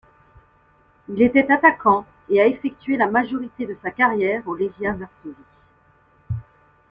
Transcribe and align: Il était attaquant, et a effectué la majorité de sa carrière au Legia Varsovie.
Il 1.09 1.21
était 1.21 1.51
attaquant, 1.51 2.07
et 2.27 2.41
a 2.41 2.47
effectué 2.47 2.97
la 2.97 3.05
majorité 3.05 3.67
de 3.67 3.77
sa 3.83 3.91
carrière 3.91 4.41
au 4.47 4.55
Legia 4.55 4.93
Varsovie. 4.93 5.35